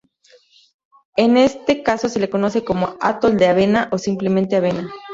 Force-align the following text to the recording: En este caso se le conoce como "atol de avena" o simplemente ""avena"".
En 1.15 1.37
este 1.37 1.83
caso 1.83 2.09
se 2.09 2.19
le 2.19 2.27
conoce 2.31 2.63
como 2.65 2.95
"atol 3.01 3.37
de 3.37 3.45
avena" 3.45 3.87
o 3.91 3.99
simplemente 3.99 4.55
""avena"". 4.55 4.89